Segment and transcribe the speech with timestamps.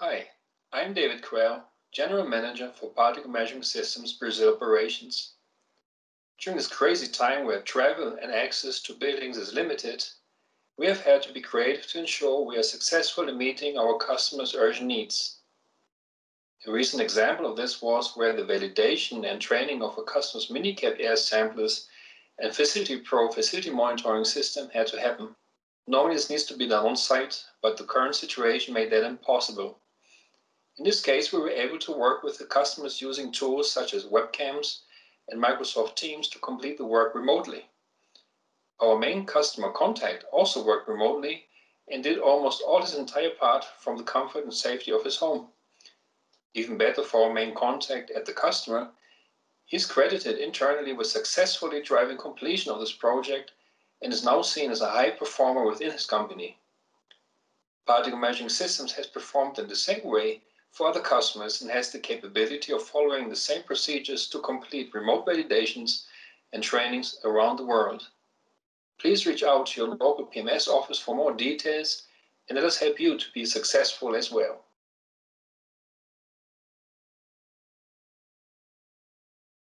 [0.00, 0.28] Hi,
[0.72, 5.32] I'm David Quelle, General Manager for Particle Measuring Systems Brazil Operations.
[6.38, 10.06] During this crazy time where travel and access to buildings is limited,
[10.76, 14.54] we have had to be creative to ensure we are successful in meeting our customers'
[14.54, 15.40] urgent needs.
[16.64, 21.00] A recent example of this was where the validation and training of a customer's MiniCapt
[21.00, 21.88] air samplers
[22.38, 25.34] and Facility Pro facility monitoring system had to happen.
[25.88, 29.80] Normally this needs to be done on site, but the current situation made that impossible.
[30.78, 34.04] In this case, we were able to work with the customers using tools such as
[34.04, 34.82] webcams
[35.28, 37.68] and Microsoft Teams to complete the work remotely.
[38.78, 41.48] Our main customer contact also worked remotely
[41.88, 45.48] and did almost all his entire part from the comfort and safety of his home.
[46.54, 48.92] Even better for our main contact at the customer,
[49.64, 53.50] he's credited internally with successfully driving completion of this project
[54.00, 56.56] and is now seen as a high performer within his company.
[57.84, 60.40] Particle Measuring Systems has performed in the same way
[60.72, 65.26] for other customers and has the capability of following the same procedures to complete remote
[65.26, 66.04] validations
[66.52, 68.08] and trainings around the world.
[69.00, 72.04] Please reach out to your local PMS office for more details
[72.48, 74.64] and let us help you to be successful as well.